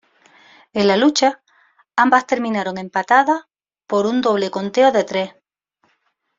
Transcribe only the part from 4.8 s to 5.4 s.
de tres.